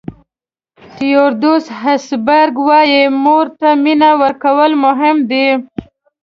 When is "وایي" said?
2.67-3.01